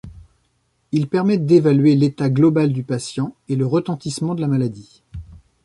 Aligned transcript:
Ils 0.91 1.07
permettent 1.07 1.45
d'évaluer 1.45 1.93
l'état 1.93 2.31
global 2.31 2.73
du 2.73 2.81
patient, 2.83 3.35
et 3.49 3.55
le 3.55 3.67
retentissement 3.67 4.33
de 4.33 4.41
la 4.41 4.47
maladie. 4.47 5.03